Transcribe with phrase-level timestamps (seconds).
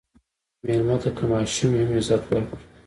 [0.65, 2.57] مېلمه ته که ماشوم وي، هم عزت ورکړه.